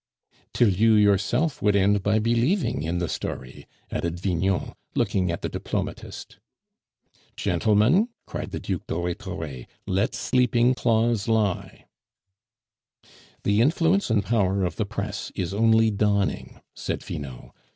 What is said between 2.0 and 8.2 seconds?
by believing in the story," added Vignon, looking at the diplomatist. "Gentlemen,"